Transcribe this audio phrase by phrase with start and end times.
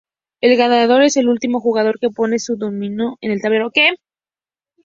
[0.41, 3.71] El ganador es el último jugador que pone un dominó en el tablero.